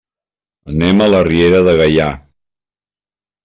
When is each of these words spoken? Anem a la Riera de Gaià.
Anem 0.73 1.03
a 1.07 1.11
la 1.11 1.21
Riera 1.29 1.61
de 1.69 1.77
Gaià. 1.85 2.11